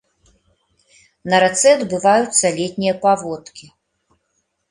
[1.33, 3.65] На рацэ адбываюцца летнія паводкі.